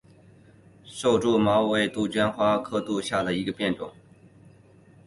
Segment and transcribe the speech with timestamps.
[0.83, 3.93] 瘦柱绒毛杜鹃为杜鹃花科杜鹃属下的一个变种。